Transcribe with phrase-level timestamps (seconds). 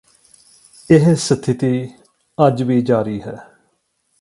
[0.89, 1.89] ਇਹ ਸਥਿਤੀ
[2.37, 3.37] ਅੱਜ ਵੀ ਜਾਰੀ ਹੈ